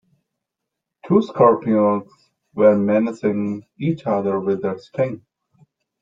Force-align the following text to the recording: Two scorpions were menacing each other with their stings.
Two 1.07 1.21
scorpions 1.21 2.11
were 2.55 2.75
menacing 2.75 3.63
each 3.77 4.07
other 4.07 4.39
with 4.39 4.63
their 4.63 4.79
stings. 4.79 5.21